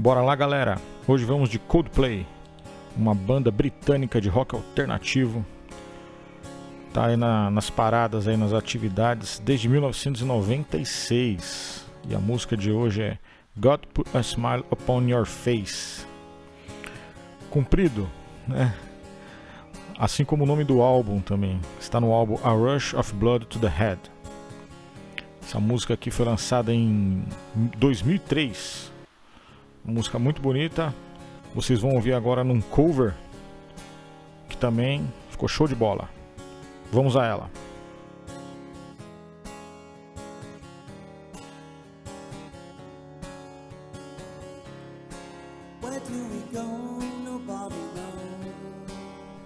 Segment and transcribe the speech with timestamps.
[0.00, 0.80] Bora lá, galera.
[1.06, 2.26] Hoje vamos de Coldplay,
[2.96, 5.44] uma banda britânica de rock alternativo.
[6.90, 11.84] Tá aí na, nas paradas aí nas atividades desde 1996.
[12.08, 13.18] E a música de hoje é
[13.54, 16.06] God Put a Smile Upon Your Face.
[17.50, 18.08] Comprido,
[18.48, 18.74] né?
[19.98, 21.60] Assim como o nome do álbum também.
[21.78, 24.00] Está no álbum A Rush of Blood to the Head.
[25.42, 27.22] Essa música aqui foi lançada em
[27.76, 28.98] 2003.
[29.84, 30.94] Música muito bonita.
[31.54, 33.14] Vocês vão ouvir agora num cover
[34.48, 36.08] que também ficou show de bola.
[36.92, 37.50] Vamos a ela.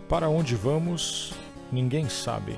[0.08, 1.32] Para onde vamos,
[1.72, 2.56] ninguém sabe.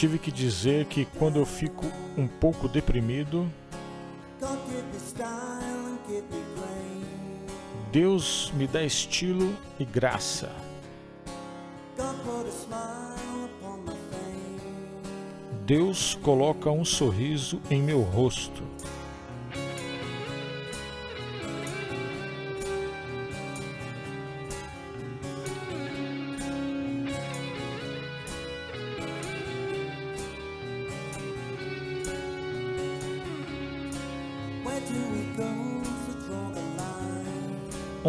[0.00, 1.84] Tive que dizer que quando eu fico
[2.16, 3.46] um pouco deprimido,
[7.92, 10.50] Deus me dá estilo e graça.
[15.66, 18.62] Deus coloca um sorriso em meu rosto.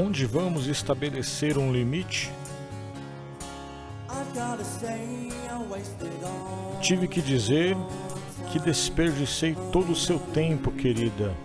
[0.03, 2.31] Onde vamos estabelecer um limite?
[6.81, 7.77] Tive que dizer
[8.51, 11.35] que desperdicei todo o seu tempo, querida.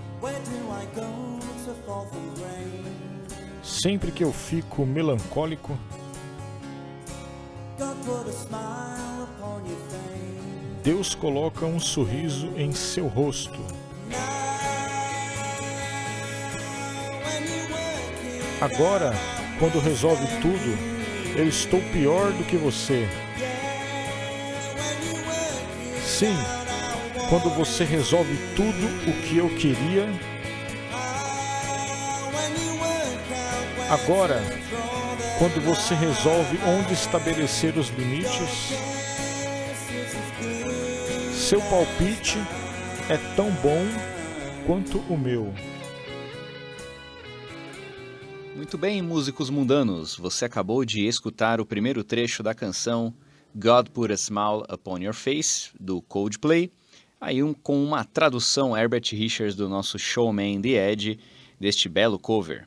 [3.62, 5.78] Sempre que eu fico melancólico,
[10.82, 13.60] Deus coloca um sorriso em seu rosto.
[18.60, 19.12] Agora,
[19.58, 20.78] quando resolve tudo,
[21.36, 23.06] eu estou pior do que você.
[26.02, 26.34] Sim,
[27.28, 30.08] quando você resolve tudo o que eu queria.
[33.90, 34.40] Agora,
[35.38, 38.72] quando você resolve onde estabelecer os limites,
[41.34, 42.38] seu palpite
[43.10, 43.84] é tão bom
[44.66, 45.52] quanto o meu.
[48.66, 53.14] Muito bem, músicos mundanos, você acabou de escutar o primeiro trecho da canção
[53.54, 56.72] God Put a Smile Upon Your Face, do Coldplay,
[57.20, 61.20] aí um, com uma tradução Herbert Richards do nosso showman The Edge,
[61.60, 62.66] deste belo cover.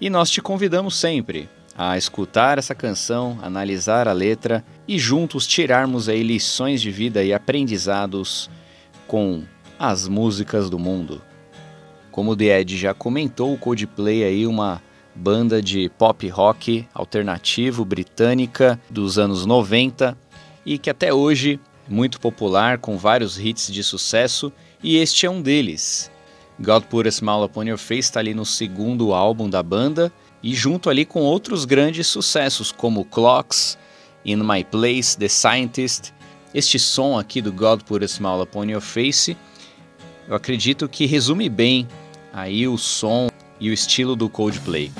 [0.00, 6.08] E nós te convidamos sempre a escutar essa canção, analisar a letra e juntos tirarmos
[6.08, 8.48] aí lições de vida e aprendizados
[9.08, 9.42] com
[9.76, 11.20] as músicas do mundo.
[12.12, 14.80] Como o The Edge já comentou, o Coldplay aí uma
[15.14, 20.16] banda de pop rock alternativo britânica dos anos 90
[20.64, 24.52] e que até hoje é muito popular com vários hits de sucesso
[24.82, 26.10] e este é um deles.
[26.58, 30.12] God Put a Smile Upon Your Face está ali no segundo álbum da banda
[30.42, 33.78] e junto ali com outros grandes sucessos como Clocks,
[34.24, 36.12] In My Place, The Scientist.
[36.54, 39.36] Este som aqui do God Put a Smile Upon Your Face,
[40.28, 41.88] eu acredito que resume bem
[42.32, 43.28] aí o som
[43.62, 44.90] e o estilo do Coldplay,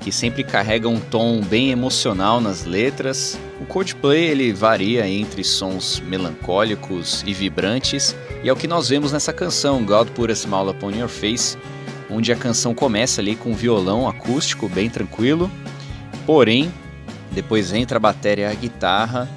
[0.00, 3.38] que sempre carrega um tom bem emocional nas letras.
[3.60, 9.12] O Coldplay ele varia entre sons melancólicos e vibrantes, e é o que nós vemos
[9.12, 11.56] nessa canção God Put a Smile Upon Your Face,
[12.10, 15.48] onde a canção começa ali com um violão acústico bem tranquilo,
[16.26, 16.72] porém
[17.30, 19.28] depois entra a bateria e a guitarra,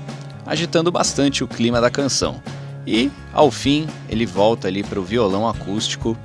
[0.43, 2.41] agitando bastante o clima da canção.
[2.87, 6.17] E ao fim ele volta ali para o violão acústico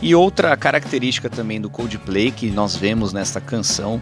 [0.00, 4.00] e outra característica também do Coldplay que nós vemos nesta canção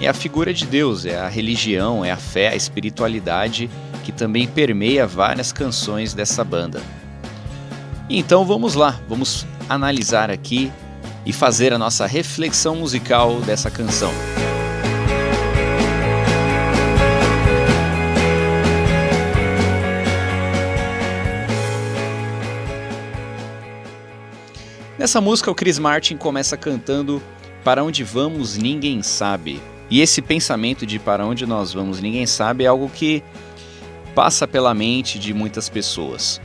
[0.00, 3.70] é a figura de Deus, é a religião, é a fé, a espiritualidade
[4.04, 6.80] que também permeia várias canções dessa banda.
[8.08, 10.72] Então vamos lá, vamos analisar aqui
[11.26, 14.12] e fazer a nossa reflexão musical dessa canção.
[24.98, 27.22] Nessa música, o Chris Martin começa cantando
[27.62, 29.62] Para onde vamos, ninguém sabe.
[29.88, 33.22] E esse pensamento de para onde nós vamos, ninguém sabe, é algo que
[34.12, 36.40] passa pela mente de muitas pessoas.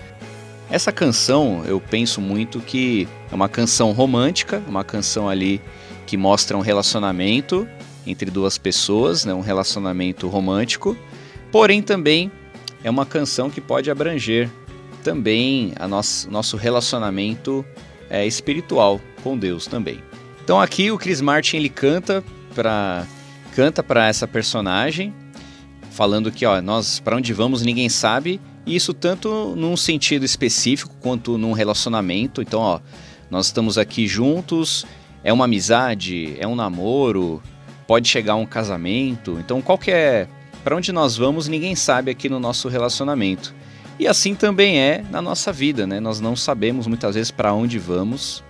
[0.69, 5.59] Essa canção, eu penso muito que é uma canção romântica, uma canção ali
[6.06, 7.67] que mostra um relacionamento
[8.06, 10.95] entre duas pessoas, né, um relacionamento romântico,
[11.51, 12.31] porém também
[12.83, 14.47] é uma canção que pode abranger
[15.03, 17.65] também a nosso, nosso relacionamento
[18.09, 20.00] é, espiritual com Deus também.
[20.44, 22.23] Então aqui o Chris Martin ele canta
[22.53, 23.05] para
[23.55, 25.13] canta para essa personagem,
[25.91, 30.94] falando que ó, nós para onde vamos ninguém sabe, e isso tanto num sentido específico
[31.00, 32.41] quanto num relacionamento.
[32.41, 32.79] Então, ó,
[33.29, 34.85] nós estamos aqui juntos,
[35.23, 37.41] é uma amizade, é um namoro,
[37.88, 39.38] pode chegar um casamento.
[39.39, 40.27] Então, qualquer
[40.63, 43.53] para onde nós vamos, ninguém sabe aqui no nosso relacionamento.
[44.00, 46.00] E assim também é na nossa vida, né?
[46.00, 48.44] Nós não sabemos muitas vezes para onde vamos.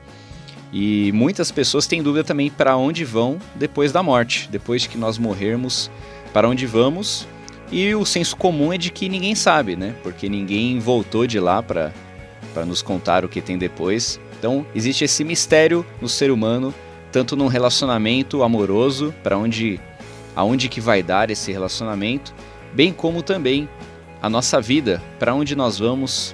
[0.72, 5.18] E muitas pessoas têm dúvida também para onde vão depois da morte, depois que nós
[5.18, 5.92] morrermos,
[6.31, 7.28] para onde vamos.
[7.72, 9.94] E o senso comum é de que ninguém sabe, né?
[10.01, 11.92] Porque ninguém voltou de lá para
[12.66, 14.19] nos contar o que tem depois.
[14.40, 16.74] Então, existe esse mistério no ser humano,
[17.12, 19.80] tanto num relacionamento amoroso, para onde
[20.36, 22.34] aonde que vai dar esse relacionamento,
[22.74, 23.69] bem como também
[24.23, 26.33] a nossa vida, para onde nós vamos,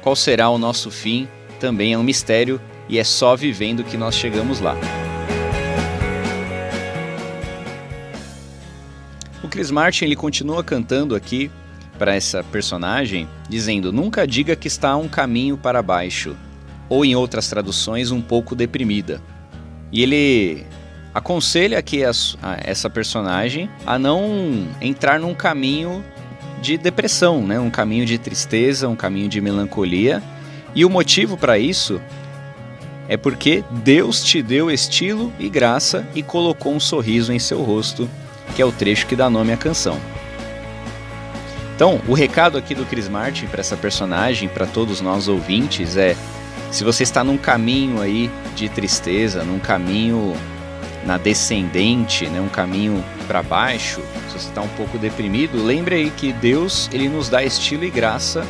[0.00, 1.26] qual será o nosso fim,
[1.58, 4.76] também é um mistério e é só vivendo que nós chegamos lá.
[9.42, 11.50] O Chris Martin ele continua cantando aqui
[11.98, 16.36] para essa personagem, dizendo: Nunca diga que está um caminho para baixo,
[16.88, 19.20] ou em outras traduções, um pouco deprimida.
[19.90, 20.64] E ele
[21.12, 26.04] aconselha aqui a, a essa personagem a não entrar num caminho
[26.60, 27.58] de depressão, né?
[27.58, 30.22] um caminho de tristeza, um caminho de melancolia.
[30.74, 32.00] E o motivo para isso
[33.08, 38.08] é porque Deus te deu estilo e graça e colocou um sorriso em seu rosto,
[38.54, 39.98] que é o trecho que dá nome à canção.
[41.74, 46.16] Então, o recado aqui do Chris Martin para essa personagem, para todos nós ouvintes, é:
[46.70, 50.34] se você está num caminho aí de tristeza, num caminho
[51.06, 56.10] na descendente, né, um caminho para baixo, se você está um pouco deprimido, lembre aí
[56.10, 58.44] que Deus ele nos dá estilo e graça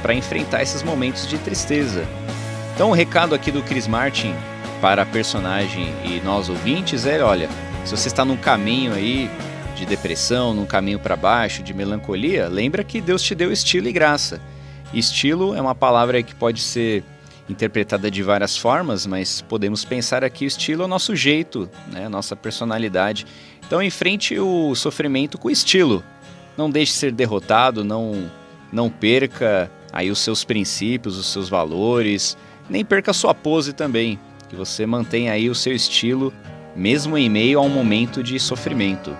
[0.00, 2.06] para enfrentar esses momentos de tristeza.
[2.74, 4.34] Então o recado aqui do Chris Martin
[4.80, 7.48] para a personagem e nós ouvintes é, olha,
[7.84, 9.28] se você está num caminho aí
[9.74, 13.92] de depressão, num caminho para baixo, de melancolia, lembra que Deus te deu estilo e
[13.92, 14.40] graça.
[14.94, 17.02] Estilo é uma palavra que pode ser
[17.50, 22.08] interpretada de várias formas, mas podemos pensar aqui o estilo é o nosso jeito, né,
[22.08, 23.26] nossa personalidade.
[23.66, 26.02] Então enfrente o sofrimento com estilo.
[26.56, 28.30] Não deixe ser derrotado, não
[28.72, 32.36] não perca aí os seus princípios, os seus valores,
[32.68, 34.16] nem perca a sua pose também,
[34.48, 36.32] que você mantenha aí o seu estilo
[36.76, 39.16] mesmo em meio a um momento de sofrimento.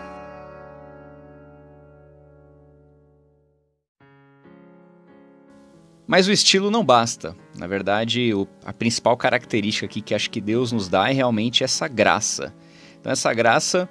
[6.10, 7.36] Mas o estilo não basta.
[7.56, 11.62] Na verdade, o, a principal característica aqui que acho que Deus nos dá é realmente
[11.62, 12.52] essa graça.
[12.98, 13.88] Então, essa graça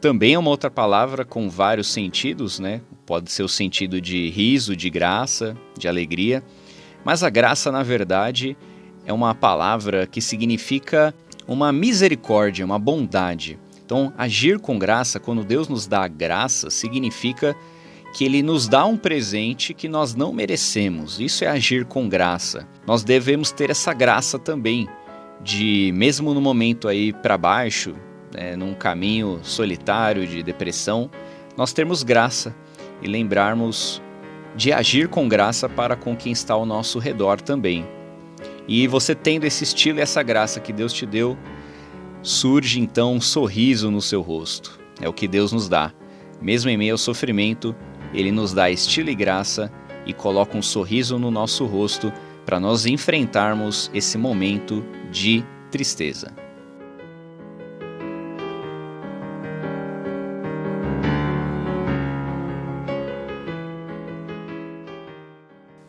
[0.00, 2.80] também é uma outra palavra com vários sentidos, né?
[3.04, 6.40] Pode ser o sentido de riso, de graça, de alegria.
[7.04, 8.56] Mas a graça, na verdade,
[9.04, 11.12] é uma palavra que significa
[11.48, 13.58] uma misericórdia, uma bondade.
[13.84, 17.56] Então, agir com graça, quando Deus nos dá graça, significa
[18.12, 21.20] que ele nos dá um presente que nós não merecemos.
[21.20, 22.66] Isso é agir com graça.
[22.86, 24.88] Nós devemos ter essa graça também
[25.42, 27.94] de mesmo no momento aí para baixo,
[28.34, 31.10] né, num caminho solitário de depressão,
[31.56, 32.54] nós termos graça
[33.02, 34.02] e lembrarmos
[34.54, 37.86] de agir com graça para com quem está ao nosso redor também.
[38.68, 41.36] E você tendo esse estilo e essa graça que Deus te deu,
[42.22, 44.78] surge então um sorriso no seu rosto.
[45.00, 45.92] É o que Deus nos dá.
[46.40, 47.74] Mesmo em meio ao sofrimento,
[48.12, 49.70] ele nos dá estilo e graça
[50.06, 52.12] e coloca um sorriso no nosso rosto
[52.44, 56.32] para nós enfrentarmos esse momento de tristeza.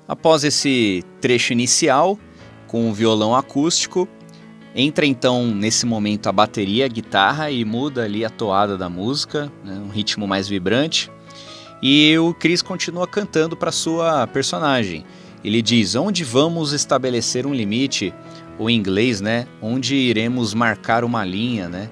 [0.08, 2.20] Após esse trecho inicial,
[2.68, 4.08] com o violão acústico,
[4.76, 9.52] entra então nesse momento a bateria, a guitarra e muda ali a toada da música,
[9.64, 11.10] né, um ritmo mais vibrante.
[11.82, 15.04] E o Chris continua cantando para sua personagem.
[15.44, 18.14] Ele diz: Onde vamos estabelecer um limite?
[18.60, 19.48] Em inglês, né?
[19.60, 21.90] Onde iremos marcar uma linha, né?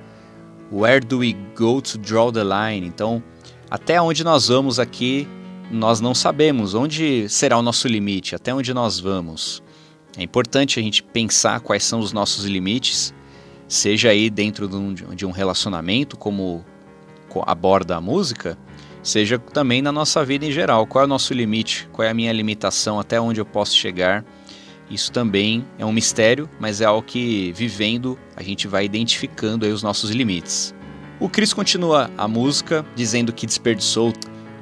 [0.71, 2.85] Where do we go to draw the line?
[2.85, 3.23] Então,
[3.71, 5.27] até onde nós vamos aqui,
[5.71, 6.75] nós não sabemos.
[6.75, 8.35] Onde será o nosso limite?
[8.35, 9.63] Até onde nós vamos?
[10.15, 13.13] É importante a gente pensar quais são os nossos limites,
[13.67, 16.63] seja aí dentro de de um relacionamento, como
[17.45, 18.57] aborda a música,
[19.01, 20.85] seja também na nossa vida em geral.
[20.85, 21.87] Qual é o nosso limite?
[21.91, 22.99] Qual é a minha limitação?
[22.99, 24.23] Até onde eu posso chegar?
[24.89, 29.83] Isso também é um mistério, mas é algo que vivendo a gente vai identificando os
[29.83, 30.73] nossos limites.
[31.19, 34.13] O Chris continua a música dizendo que desperdiçou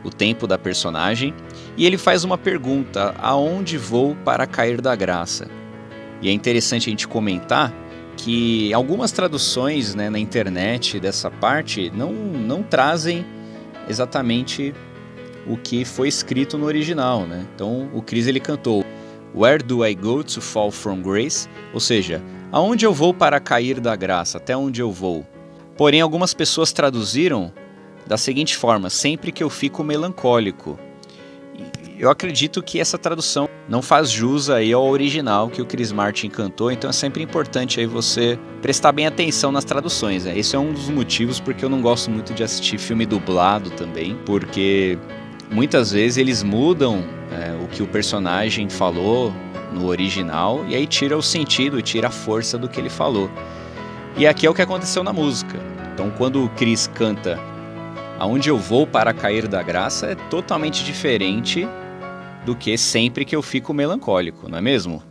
[0.04, 1.34] o tempo da personagem
[1.78, 5.48] e ele faz uma pergunta: aonde vou para cair da graça?
[6.22, 7.74] E é interessante a gente comentar
[8.18, 13.24] que algumas traduções né, na internet dessa parte não, não trazem
[13.88, 14.74] exatamente
[15.48, 17.22] o que foi escrito no original.
[17.26, 17.46] Né?
[17.54, 18.84] Então o Chris ele cantou
[19.36, 21.48] Where do I go to fall from grace?
[21.74, 24.38] Ou seja, aonde eu vou para cair da graça?
[24.38, 25.26] Até onde eu vou?
[25.78, 27.54] Porém, algumas pessoas traduziram
[28.08, 30.80] da seguinte forma: sempre que eu fico melancólico.
[32.00, 36.30] Eu acredito que essa tradução não faz jus aí ao original que o Chris Martin
[36.30, 40.26] cantou, então é sempre importante aí você prestar bem atenção nas traduções.
[40.26, 40.38] Né?
[40.38, 44.16] Esse é um dos motivos porque eu não gosto muito de assistir filme dublado também,
[44.28, 44.96] porque
[45.50, 49.34] muitas vezes eles mudam é, o que o personagem falou
[49.74, 53.28] no original e aí tira o sentido, tira a força do que ele falou.
[54.16, 55.60] E aqui é o que aconteceu na música.
[55.94, 57.40] Então, quando o Chris canta
[58.20, 61.68] Aonde eu vou para cair da graça é totalmente diferente
[62.48, 65.04] do que sempre que eu fico melancólico, não é mesmo?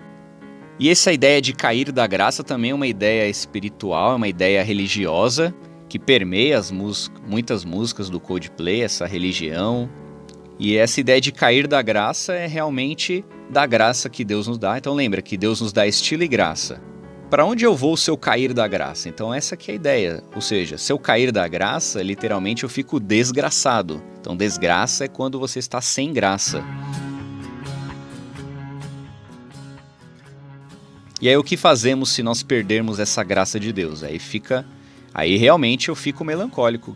[0.80, 4.64] E essa ideia de cair da graça também é uma ideia espiritual, é uma ideia
[4.64, 5.54] religiosa
[5.86, 9.88] que permeia as muitas músicas do Coldplay, essa religião.
[10.58, 14.78] E essa ideia de cair da graça é realmente da graça que Deus nos dá.
[14.78, 16.80] Então lembra que Deus nos dá estilo e graça.
[17.28, 19.10] Para onde eu vou se eu cair da graça?
[19.10, 20.24] Então essa que é a ideia.
[20.34, 24.02] Ou seja, se eu cair da graça, literalmente eu fico desgraçado.
[24.18, 26.64] Então desgraça é quando você está sem graça.
[31.20, 34.02] E aí o que fazemos se nós perdermos essa graça de Deus?
[34.02, 34.66] Aí fica,
[35.14, 36.94] aí realmente eu fico melancólico.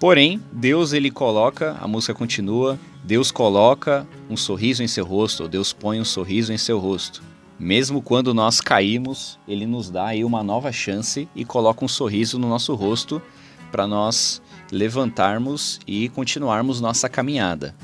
[0.00, 5.48] Porém, Deus ele coloca, a música continua, Deus coloca um sorriso em seu rosto, ou
[5.48, 7.22] Deus põe um sorriso em seu rosto.
[7.58, 12.38] Mesmo quando nós caímos, ele nos dá aí uma nova chance e coloca um sorriso
[12.38, 13.22] no nosso rosto
[13.70, 17.74] para nós levantarmos e continuarmos nossa caminhada.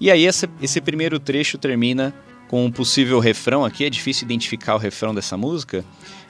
[0.00, 2.14] E aí esse, esse primeiro trecho termina
[2.48, 5.84] com um possível refrão aqui, é difícil identificar o refrão dessa música,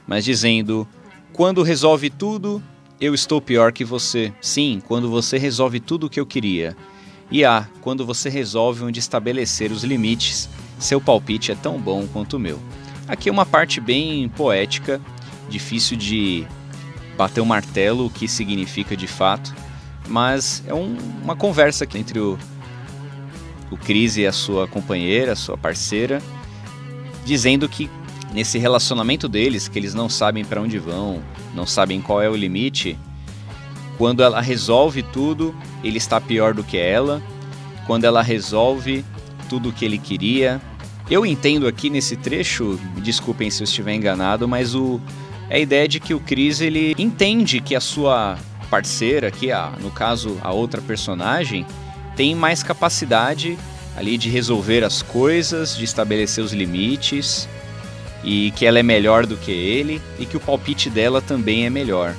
[0.06, 0.87] mas dizendo:
[1.32, 2.62] Quando resolve tudo,
[3.00, 4.32] eu estou pior que você.
[4.40, 6.76] Sim, quando você resolve tudo o que eu queria.
[7.30, 10.48] E ah, quando você resolve onde estabelecer os limites,
[10.78, 12.58] seu palpite é tão bom quanto o meu.
[13.06, 15.00] Aqui é uma parte bem poética,
[15.48, 16.46] difícil de
[17.16, 19.54] bater o um martelo o que significa de fato,
[20.08, 22.38] mas é um, uma conversa entre o,
[23.70, 26.22] o Cris e a sua companheira, a sua parceira,
[27.25, 27.90] dizendo que
[28.32, 31.22] nesse relacionamento deles, que eles não sabem para onde vão,
[31.54, 32.98] não sabem qual é o limite,
[33.98, 37.20] quando ela resolve tudo, ele está pior do que ela.
[37.84, 39.04] Quando ela resolve
[39.48, 40.62] tudo o que ele queria.
[41.10, 45.00] Eu entendo aqui nesse trecho, me desculpem se eu estiver enganado, mas o,
[45.50, 48.38] a ideia de que o Chris ele entende que a sua
[48.70, 51.66] parceira, que a, no caso a outra personagem,
[52.18, 53.56] tem mais capacidade
[53.96, 57.48] ali de resolver as coisas, de estabelecer os limites
[58.25, 61.70] e que ela é melhor do que ele e que o palpite dela também é
[61.70, 62.16] melhor.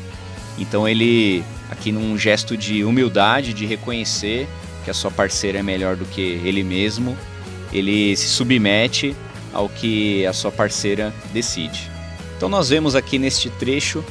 [0.58, 4.48] Então ele aqui num gesto de humildade, de reconhecer
[4.86, 7.18] que a sua parceira é melhor do que ele mesmo,
[7.74, 9.14] ele se submete
[9.52, 11.92] ao que a sua parceira decide.
[12.38, 14.02] Então nós vemos aqui neste trecho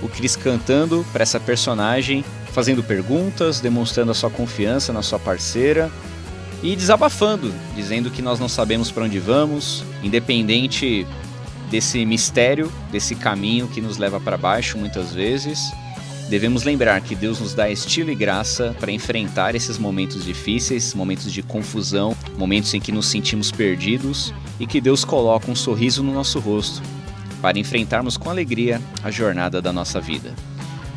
[0.00, 2.24] o Chris cantando para essa personagem,
[2.54, 5.90] fazendo perguntas, demonstrando a sua confiança na sua parceira
[6.62, 11.06] e desabafando, dizendo que nós não sabemos para onde vamos, independente
[11.70, 15.58] desse mistério, desse caminho que nos leva para baixo muitas vezes
[16.28, 21.30] Devemos lembrar que Deus nos dá estilo e graça para enfrentar esses momentos difíceis, momentos
[21.30, 26.12] de confusão, momentos em que nos sentimos perdidos e que Deus coloca um sorriso no
[26.12, 26.82] nosso rosto
[27.42, 30.34] para enfrentarmos com alegria a jornada da nossa vida.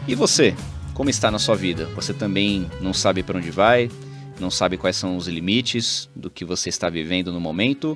[0.08, 0.56] E você?
[0.98, 1.86] Como está na sua vida?
[1.94, 3.88] Você também não sabe para onde vai?
[4.39, 7.96] Não sabe quais são os limites do que você está vivendo no momento?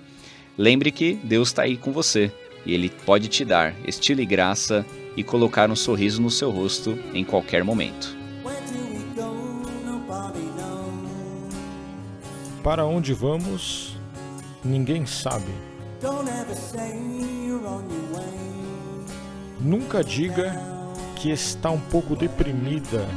[0.55, 2.31] Lembre que Deus está aí com você
[2.63, 4.85] e Ele pode te dar estilo e graça
[5.17, 8.15] e colocar um sorriso no seu rosto em qualquer momento.
[12.63, 13.97] Para onde vamos,
[14.63, 15.51] ninguém sabe.
[19.59, 20.80] Nunca diga
[21.21, 23.07] que está um pouco deprimida.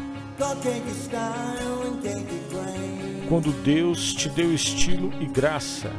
[3.26, 5.90] Quando Deus te deu estilo e graça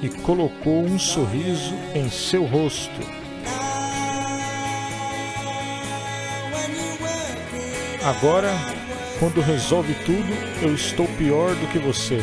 [0.00, 3.00] e colocou um sorriso em seu rosto.
[8.04, 8.52] Agora,
[9.18, 12.22] quando resolve tudo, eu estou pior do que você.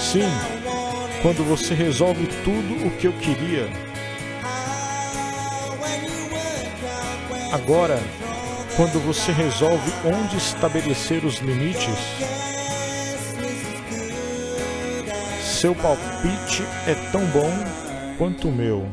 [0.00, 0.57] Sim,
[1.22, 3.68] quando você resolve tudo o que eu queria.
[7.52, 7.98] Agora,
[8.76, 11.98] quando você resolve onde estabelecer os limites.
[15.42, 17.50] Seu palpite é tão bom
[18.16, 18.88] quanto o meu.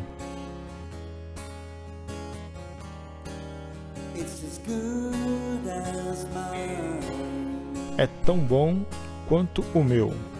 [7.98, 8.84] É tão bom
[9.27, 10.35] quanto o meu.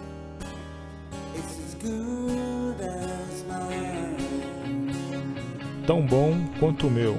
[5.86, 7.16] Tão bom quanto o meu.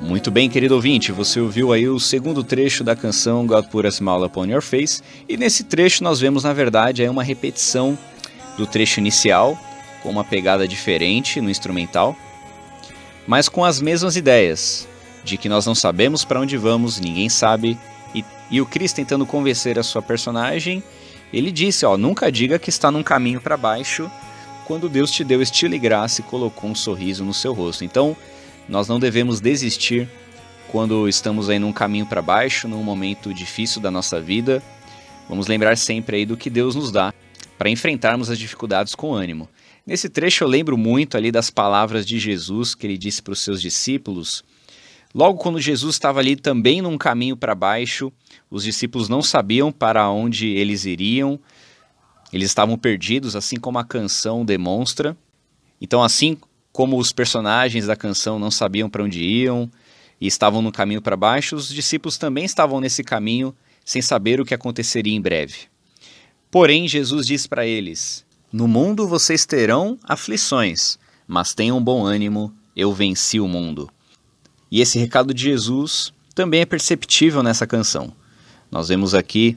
[0.00, 3.90] Muito bem, querido ouvinte, você ouviu aí o segundo trecho da canção God Put a
[3.90, 7.98] Smile Upon Your Face, e nesse trecho nós vemos, na verdade, uma repetição
[8.56, 9.58] do trecho inicial,
[10.02, 12.16] com uma pegada diferente no instrumental,
[13.26, 14.88] mas com as mesmas ideias,
[15.22, 17.76] de que nós não sabemos para onde vamos, ninguém sabe,
[18.14, 20.82] e, e, o Chris tentando convencer a sua personagem,
[21.30, 24.10] ele disse, ó, nunca diga que está num caminho para baixo,
[24.68, 27.86] quando Deus te deu estilo e graça e colocou um sorriso no seu rosto.
[27.86, 28.14] Então,
[28.68, 30.06] nós não devemos desistir
[30.70, 34.62] quando estamos aí num caminho para baixo, num momento difícil da nossa vida.
[35.26, 37.14] Vamos lembrar sempre aí do que Deus nos dá
[37.56, 39.48] para enfrentarmos as dificuldades com ânimo.
[39.86, 43.40] Nesse trecho eu lembro muito ali das palavras de Jesus que ele disse para os
[43.40, 44.44] seus discípulos.
[45.14, 48.12] Logo quando Jesus estava ali também num caminho para baixo,
[48.50, 51.40] os discípulos não sabiam para onde eles iriam.
[52.32, 55.16] Eles estavam perdidos, assim como a canção demonstra.
[55.80, 56.36] Então, assim
[56.72, 59.70] como os personagens da canção não sabiam para onde iam
[60.20, 63.54] e estavam no caminho para baixo, os discípulos também estavam nesse caminho
[63.84, 65.68] sem saber o que aconteceria em breve.
[66.50, 72.92] Porém, Jesus diz para eles: No mundo vocês terão aflições, mas tenham bom ânimo, eu
[72.92, 73.90] venci o mundo.
[74.70, 78.12] E esse recado de Jesus também é perceptível nessa canção.
[78.70, 79.56] Nós vemos aqui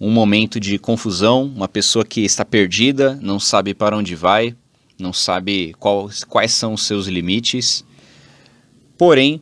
[0.00, 4.54] um momento de confusão, uma pessoa que está perdida, não sabe para onde vai,
[4.98, 7.84] não sabe qual, quais são os seus limites.
[8.98, 9.40] Porém,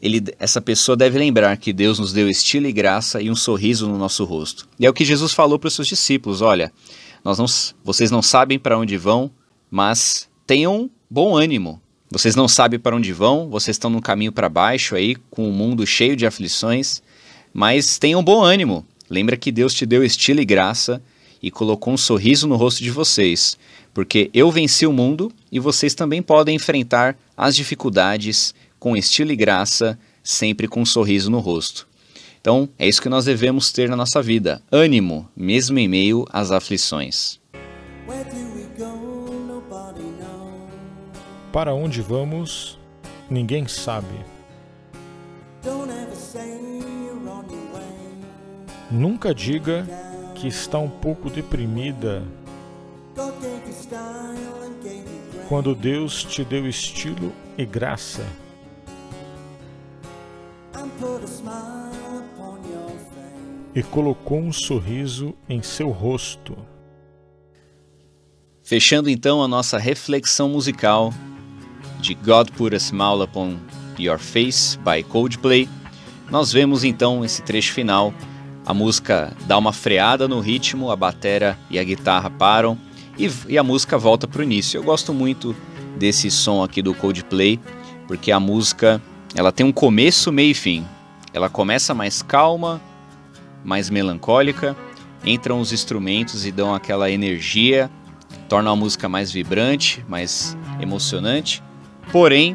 [0.00, 3.88] ele, essa pessoa deve lembrar que Deus nos deu estilo e graça e um sorriso
[3.88, 4.68] no nosso rosto.
[4.78, 6.72] E é o que Jesus falou para os seus discípulos: olha,
[7.24, 7.46] nós não,
[7.82, 9.30] vocês não sabem para onde vão,
[9.70, 11.80] mas tenham bom ânimo.
[12.10, 15.52] Vocês não sabem para onde vão, vocês estão no caminho para baixo aí, com o
[15.52, 17.02] mundo cheio de aflições,
[17.52, 18.86] mas tenham bom ânimo.
[19.08, 21.02] Lembra que Deus te deu estilo e graça
[21.42, 23.56] e colocou um sorriso no rosto de vocês
[23.98, 29.36] porque eu venci o mundo e vocês também podem enfrentar as dificuldades com estilo e
[29.36, 31.88] graça, sempre com um sorriso no rosto.
[32.40, 36.52] Então, é isso que nós devemos ter na nossa vida: ânimo, mesmo em meio às
[36.52, 37.40] aflições.
[41.52, 42.78] Para onde vamos,
[43.28, 44.14] ninguém sabe.
[48.90, 49.86] Nunca diga
[50.34, 52.22] que está um pouco deprimida
[55.48, 58.24] quando Deus te deu estilo e graça.
[63.74, 66.56] E colocou um sorriso em seu rosto.
[68.62, 71.12] Fechando então a nossa reflexão musical
[72.00, 73.56] de God Put a Smile Upon
[73.98, 75.68] Your Face by Coldplay,
[76.30, 78.12] nós vemos então esse trecho final.
[78.68, 82.76] A música dá uma freada no ritmo, a batera e a guitarra param
[83.18, 84.76] e, e a música volta para o início.
[84.76, 85.56] Eu gosto muito
[85.96, 87.58] desse som aqui do Coldplay,
[88.06, 89.00] porque a música
[89.34, 90.84] ela tem um começo, meio e fim.
[91.32, 92.78] Ela começa mais calma,
[93.64, 94.76] mais melancólica,
[95.24, 97.90] entram os instrumentos e dão aquela energia,
[98.50, 101.62] torna a música mais vibrante, mais emocionante.
[102.12, 102.54] Porém,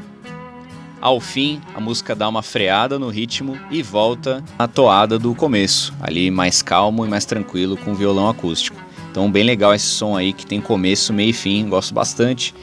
[1.04, 5.94] ao fim, a música dá uma freada no ritmo e volta à toada do começo,
[6.00, 8.82] ali mais calmo e mais tranquilo com o violão acústico.
[9.12, 12.56] Então, bem legal esse som aí que tem começo, meio e fim, gosto bastante.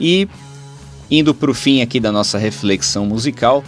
[0.00, 0.26] E
[1.10, 3.62] indo para o fim aqui da nossa reflexão musical,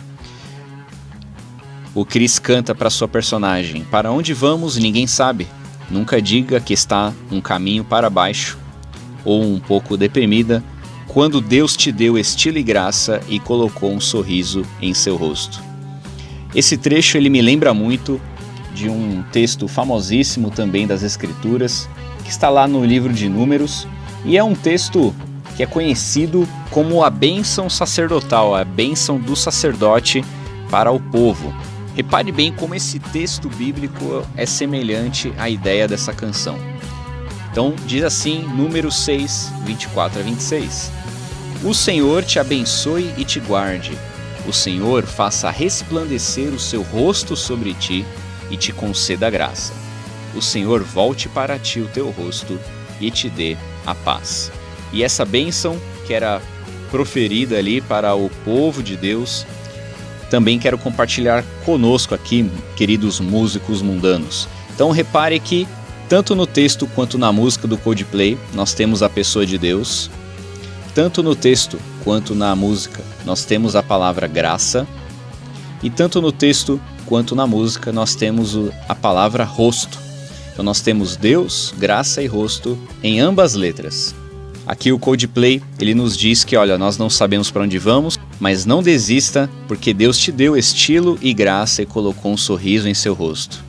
[1.94, 5.46] o Chris canta para sua personagem: Para onde vamos, ninguém sabe.
[5.90, 8.58] Nunca diga que está um caminho para baixo
[9.22, 10.64] ou um pouco deprimida,
[11.14, 15.62] quando Deus te deu estilo e graça e colocou um sorriso em seu rosto.
[16.52, 18.20] Esse trecho ele me lembra muito
[18.74, 21.88] de um texto famosíssimo também das Escrituras,
[22.24, 23.86] que está lá no livro de Números,
[24.24, 25.14] e é um texto
[25.56, 30.24] que é conhecido como a bênção sacerdotal, a bênção do sacerdote
[30.68, 31.54] para o povo.
[31.94, 36.58] Repare bem como esse texto bíblico é semelhante à ideia dessa canção.
[37.52, 41.03] Então, diz assim, número 6, 24 a 26.
[41.64, 43.96] O Senhor te abençoe e te guarde.
[44.46, 48.04] O Senhor faça resplandecer o seu rosto sobre ti
[48.50, 49.72] e te conceda graça
[50.36, 52.58] o Senhor volte para ti o teu rosto
[53.00, 54.50] e te dê a paz.
[54.92, 56.42] E essa bênção que era
[56.90, 59.46] proferida ali para o povo de Deus,
[60.30, 64.48] também quero compartilhar conosco aqui, queridos músicos mundanos.
[64.74, 65.66] Então repare que
[66.06, 70.10] Tanto no texto quanto na música do Coldplay, nós temos a pessoa de Deus.
[70.94, 74.86] Tanto no texto quanto na música, nós temos a palavra graça.
[75.82, 78.56] E tanto no texto quanto na música, nós temos
[78.88, 79.98] a palavra rosto.
[80.52, 84.14] Então nós temos Deus, graça e rosto em ambas letras.
[84.64, 88.64] Aqui o Coldplay, ele nos diz que, olha, nós não sabemos para onde vamos, mas
[88.64, 93.14] não desista, porque Deus te deu estilo e graça e colocou um sorriso em seu
[93.14, 93.62] rosto.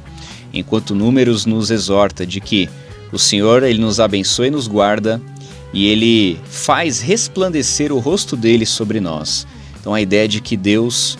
[0.54, 2.70] Enquanto Números nos exorta de que
[3.12, 5.20] o Senhor ele nos abençoa e nos guarda
[5.76, 9.46] e ele faz resplandecer o rosto dele sobre nós.
[9.78, 11.20] Então a ideia de que Deus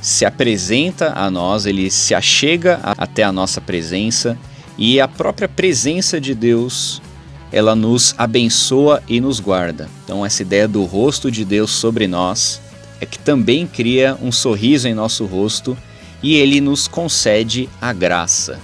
[0.00, 4.38] se apresenta a nós, ele se achega até a nossa presença
[4.78, 7.02] e a própria presença de Deus
[7.50, 9.90] ela nos abençoa e nos guarda.
[10.04, 12.60] Então essa ideia do rosto de Deus sobre nós
[13.00, 15.76] é que também cria um sorriso em nosso rosto
[16.22, 18.60] e ele nos concede a graça.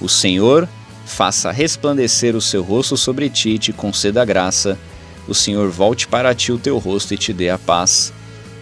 [0.00, 0.68] O Senhor
[1.12, 4.78] faça resplandecer o seu rosto sobre ti e te conceda graça.
[5.28, 8.12] O Senhor volte para ti o teu rosto e te dê a paz.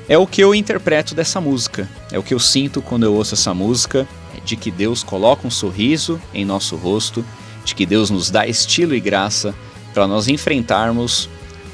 [0.08, 1.88] É o que eu interpreto dessa música.
[2.10, 4.06] É o que eu sinto quando eu ouço essa música,
[4.44, 7.24] de que Deus coloca um sorriso em nosso rosto,
[7.64, 9.54] de que Deus nos dá estilo e graça
[9.94, 11.28] para nós enfrentarmos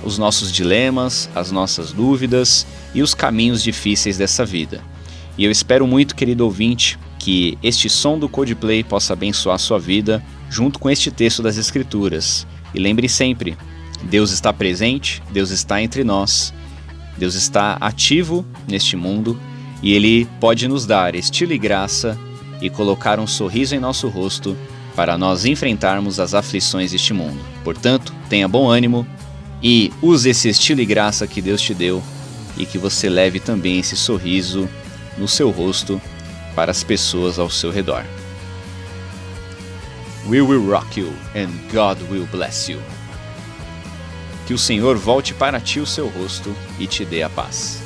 [0.05, 4.83] os nossos dilemas, as nossas dúvidas e os caminhos difíceis dessa vida.
[5.39, 9.79] E eu espero muito, querido ouvinte, que este som do Codeplay possa abençoar a sua
[9.79, 12.47] vida junto com este texto das Escrituras.
[12.75, 13.57] E lembre sempre:
[14.05, 16.53] Deus está presente, Deus está entre nós,
[17.17, 19.39] Deus está ativo neste mundo
[19.83, 22.19] e Ele pode nos dar estilo e graça
[22.61, 24.57] e colocar um sorriso em nosso rosto
[24.95, 27.39] para nós enfrentarmos as aflições deste mundo.
[27.63, 29.07] Portanto, tenha bom ânimo
[29.63, 32.03] e use esse estilo e graça que Deus te deu
[32.57, 34.69] e que você leve também esse sorriso
[35.19, 36.01] no seu rosto
[36.55, 38.05] para as pessoas ao seu redor.
[40.29, 42.81] We will rock you and God will bless you.
[44.45, 47.81] Que o Senhor volte para ti o seu rosto e te dê a paz.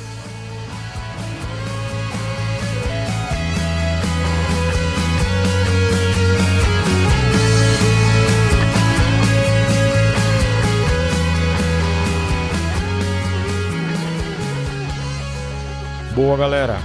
[16.15, 16.79] Boa, galera.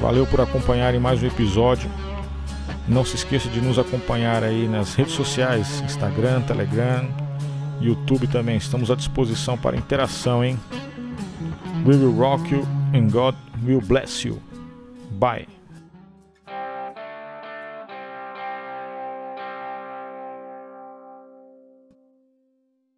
[0.00, 1.90] Valeu por acompanharem mais um episódio.
[2.86, 7.08] Não se esqueça de nos acompanhar aí nas redes sociais, Instagram, Telegram,
[7.80, 8.56] YouTube também.
[8.56, 10.58] Estamos à disposição para interação, hein?
[11.86, 14.40] We will rock you and God will bless you.
[15.18, 15.53] Bye.